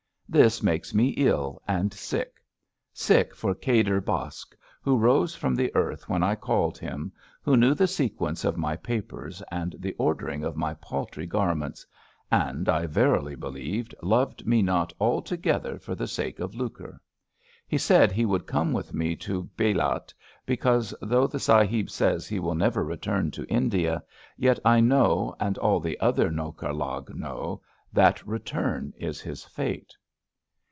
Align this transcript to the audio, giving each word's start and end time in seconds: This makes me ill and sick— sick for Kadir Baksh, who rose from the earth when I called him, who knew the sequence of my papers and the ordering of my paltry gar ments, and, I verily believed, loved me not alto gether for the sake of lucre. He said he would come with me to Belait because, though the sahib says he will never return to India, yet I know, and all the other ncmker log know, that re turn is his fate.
This 0.33 0.63
makes 0.63 0.93
me 0.93 1.09
ill 1.17 1.61
and 1.67 1.93
sick— 1.93 2.41
sick 3.09 3.35
for 3.35 3.53
Kadir 3.53 3.99
Baksh, 4.01 4.53
who 4.81 4.97
rose 4.97 5.35
from 5.35 5.55
the 5.55 5.75
earth 5.75 6.07
when 6.07 6.23
I 6.23 6.35
called 6.35 6.77
him, 6.77 7.11
who 7.41 7.57
knew 7.57 7.73
the 7.73 7.85
sequence 7.85 8.45
of 8.45 8.55
my 8.55 8.77
papers 8.77 9.43
and 9.51 9.75
the 9.77 9.93
ordering 9.99 10.45
of 10.45 10.55
my 10.55 10.73
paltry 10.75 11.25
gar 11.25 11.53
ments, 11.53 11.85
and, 12.31 12.69
I 12.69 12.85
verily 12.85 13.35
believed, 13.35 13.93
loved 14.01 14.47
me 14.47 14.61
not 14.61 14.93
alto 15.01 15.35
gether 15.35 15.77
for 15.77 15.95
the 15.95 16.07
sake 16.07 16.39
of 16.39 16.55
lucre. 16.55 17.01
He 17.67 17.77
said 17.77 18.13
he 18.13 18.23
would 18.25 18.47
come 18.47 18.71
with 18.71 18.93
me 18.93 19.17
to 19.17 19.49
Belait 19.57 20.13
because, 20.45 20.95
though 21.01 21.27
the 21.27 21.39
sahib 21.41 21.89
says 21.89 22.25
he 22.25 22.39
will 22.39 22.55
never 22.55 22.85
return 22.85 23.31
to 23.31 23.43
India, 23.51 24.01
yet 24.37 24.59
I 24.63 24.79
know, 24.79 25.35
and 25.41 25.57
all 25.57 25.81
the 25.81 25.99
other 25.99 26.29
ncmker 26.31 26.73
log 26.73 27.13
know, 27.13 27.61
that 27.91 28.25
re 28.25 28.39
turn 28.39 28.93
is 28.95 29.19
his 29.19 29.43
fate. 29.43 29.91